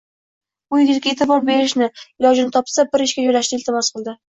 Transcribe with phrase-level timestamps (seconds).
[0.71, 1.91] bu yigitga e'tibor berishni,
[2.23, 4.23] ilojini topsa bir ishga joylashni iltimos qildi.